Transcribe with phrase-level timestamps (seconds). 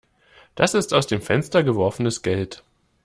[0.55, 2.63] Das ist aus dem Fenster geworfenes Geld.